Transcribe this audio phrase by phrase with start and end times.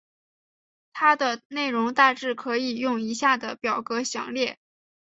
[0.93, 4.57] 它的内容大致可以用以下的表格详列。